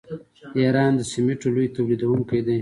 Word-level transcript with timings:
ایران 0.59 0.91
د 0.97 1.01
سمنټو 1.11 1.47
لوی 1.55 1.67
تولیدونکی 1.75 2.39
دی. 2.47 2.57